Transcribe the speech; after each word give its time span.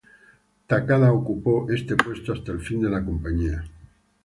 Takada 0.71 1.13
ocupó 1.13 1.69
este 1.71 1.95
puesto 1.95 2.33
hasta 2.33 2.51
el 2.51 2.59
fin 2.59 2.81
de 2.81 2.89
la 2.89 3.05
compañía. 3.05 3.63